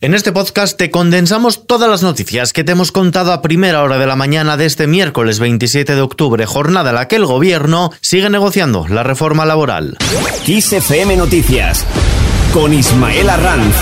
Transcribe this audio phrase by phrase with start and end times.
[0.00, 3.98] En este podcast te condensamos todas las noticias que te hemos contado a primera hora
[3.98, 7.90] de la mañana de este miércoles 27 de octubre, jornada en la que el gobierno
[8.00, 9.96] sigue negociando la reforma laboral.
[10.46, 11.84] XFM Noticias
[12.54, 13.74] con Ismael Arranz.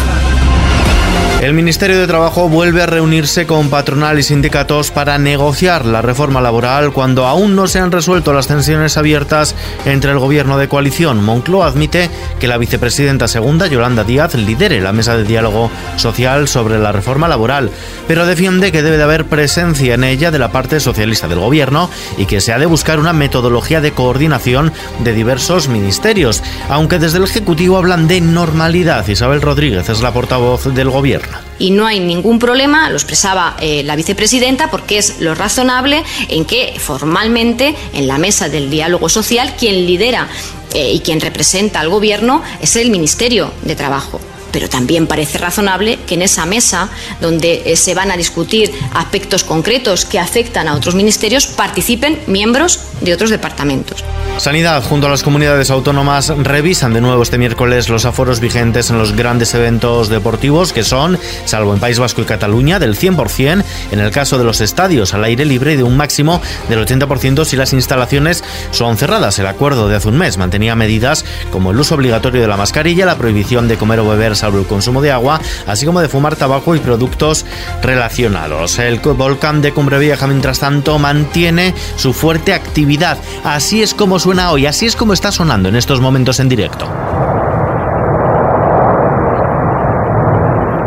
[1.46, 6.40] El Ministerio de Trabajo vuelve a reunirse con patronal y sindicatos para negociar la reforma
[6.40, 9.54] laboral cuando aún no se han resuelto las tensiones abiertas
[9.85, 11.22] entre el gobierno de coalición.
[11.22, 12.10] Moncloa admite
[12.40, 17.28] que la vicepresidenta segunda, Yolanda Díaz, lidere la mesa de diálogo social sobre la reforma
[17.28, 17.70] laboral,
[18.08, 21.88] pero defiende que debe de haber presencia en ella de la parte socialista del gobierno
[22.19, 27.19] y que se ha de buscar una metodología de coordinación de diversos ministerios, aunque desde
[27.19, 29.06] el Ejecutivo hablan de normalidad.
[29.06, 31.35] Isabel Rodríguez es la portavoz del gobierno.
[31.58, 36.44] Y no hay ningún problema, lo expresaba eh, la vicepresidenta, porque es lo razonable en
[36.44, 40.28] que formalmente en la mesa del diálogo social quien lidera
[40.74, 44.20] eh, y quien representa al Gobierno es el Ministerio de Trabajo
[44.56, 46.88] pero también parece razonable que en esa mesa,
[47.20, 52.80] donde eh, se van a discutir aspectos concretos que afectan a otros ministerios, participen miembros
[53.03, 54.03] de otros departamentos.
[54.39, 58.97] Sanidad junto a las comunidades autónomas revisan de nuevo este miércoles los aforos vigentes en
[58.97, 64.00] los grandes eventos deportivos que son, salvo en País Vasco y Cataluña, del 100% en
[64.00, 67.56] el caso de los estadios al aire libre y de un máximo del 80% si
[67.56, 69.39] las instalaciones son cerradas.
[69.39, 73.05] El acuerdo de hace un mes mantenía medidas como el uso obligatorio de la mascarilla,
[73.05, 76.75] la prohibición de comer o beber el consumo de agua, así como de fumar tabaco
[76.75, 77.44] y productos
[77.83, 78.78] relacionados.
[78.78, 83.19] El volcán de Cumbre Vieja, mientras tanto, mantiene su fuerte actividad.
[83.44, 87.25] Así es como suena hoy, así es como está sonando en estos momentos en directo.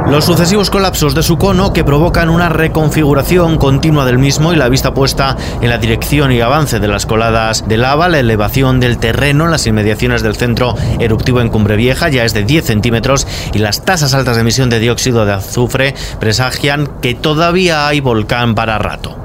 [0.10, 4.68] Los sucesivos colapsos de su cono que provocan una reconfiguración continua del mismo y la
[4.68, 8.98] vista puesta en la dirección y avance de las coladas de lava, la elevación del
[8.98, 13.28] terreno en las inmediaciones del centro eruptivo en Cumbre Vieja ya es de 10 centímetros
[13.54, 18.56] y las tasas altas de emisión de dióxido de azufre presagian que todavía hay volcán
[18.56, 19.19] para rato.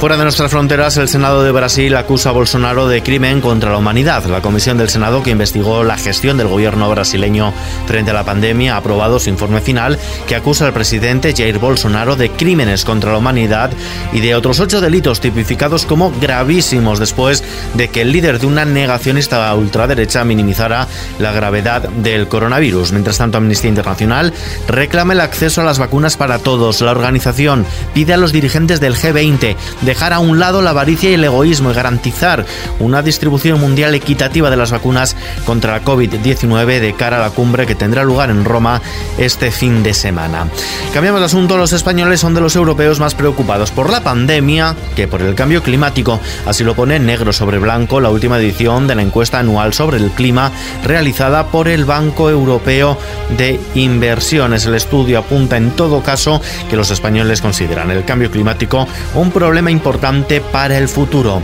[0.00, 3.78] Fuera de nuestras fronteras, el Senado de Brasil acusa a Bolsonaro de crimen contra la
[3.78, 4.24] humanidad.
[4.26, 7.52] La comisión del Senado que investigó la gestión del gobierno brasileño
[7.88, 12.14] frente a la pandemia ha aprobado su informe final que acusa al presidente Jair Bolsonaro
[12.14, 13.72] de crímenes contra la humanidad
[14.12, 17.42] y de otros ocho delitos tipificados como gravísimos después
[17.74, 20.86] de que el líder de una negacionista ultraderecha minimizara
[21.18, 22.92] la gravedad del coronavirus.
[22.92, 24.32] Mientras tanto, Amnistía Internacional
[24.68, 26.82] reclama el acceso a las vacunas para todos.
[26.82, 29.56] La organización pide a los dirigentes del G20
[29.88, 32.44] dejar a un lado la avaricia y el egoísmo y garantizar
[32.78, 35.16] una distribución mundial equitativa de las vacunas
[35.46, 38.82] contra la COVID-19 de cara a la cumbre que tendrá lugar en Roma
[39.16, 40.46] este fin de semana.
[40.92, 45.08] Cambiamos de asunto, los españoles son de los europeos más preocupados por la pandemia que
[45.08, 46.20] por el cambio climático.
[46.44, 50.10] Así lo pone negro sobre blanco la última edición de la encuesta anual sobre el
[50.10, 50.52] clima
[50.84, 52.98] realizada por el Banco Europeo
[53.38, 54.66] de Inversiones.
[54.66, 59.70] El estudio apunta en todo caso que los españoles consideran el cambio climático un problema
[59.78, 61.40] importante para el futuro.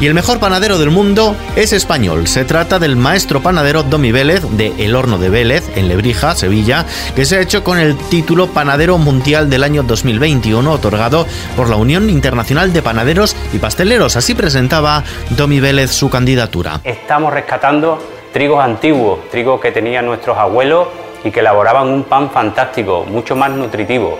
[0.00, 2.26] Y el mejor panadero del mundo es español.
[2.26, 6.84] Se trata del maestro panadero Domi Vélez de El Horno de Vélez, en Lebrija, Sevilla,
[7.14, 11.26] que se ha hecho con el título Panadero Mundial del año 2021, otorgado
[11.56, 14.16] por la Unión Internacional de Panaderos y Pasteleros.
[14.16, 16.80] Así presentaba Domi Vélez su candidatura.
[16.82, 18.02] Estamos rescatando
[18.32, 20.88] trigos antiguos, trigos que tenían nuestros abuelos
[21.24, 24.18] y que elaboraban un pan fantástico, mucho más nutritivo.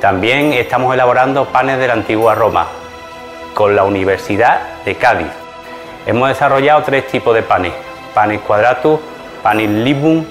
[0.00, 2.66] También estamos elaborando panes de la antigua Roma,
[3.54, 5.28] con la Universidad de Cádiz.
[6.06, 7.72] Hemos desarrollado tres tipos de panes,
[8.14, 8.98] panes cuadratus,
[9.42, 10.24] panis libum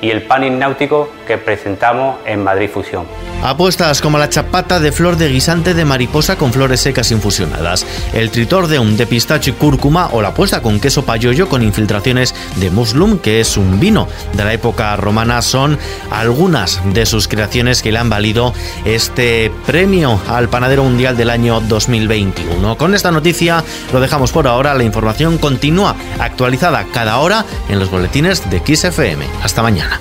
[0.00, 3.06] y el panis náutico que presentamos en Madrid Fusión.
[3.42, 8.30] Apuestas como la chapata de flor de guisante de mariposa con flores secas infusionadas, el
[8.30, 13.18] tritor de pistacho y cúrcuma o la apuesta con queso payollo con infiltraciones de muslum,
[13.18, 15.78] que es un vino de la época romana, son
[16.10, 18.52] algunas de sus creaciones que le han valido
[18.84, 22.76] este premio al panadero mundial del año 2021.
[22.76, 23.62] Con esta noticia
[23.92, 29.24] lo dejamos por ahora, la información continúa actualizada cada hora en los boletines de XFM.
[29.42, 30.00] Hasta mañana.